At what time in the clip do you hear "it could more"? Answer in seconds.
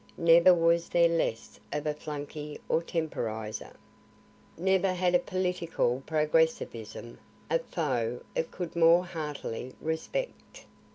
8.33-9.05